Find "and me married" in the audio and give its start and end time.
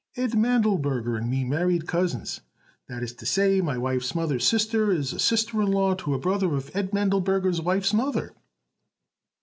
1.15-1.85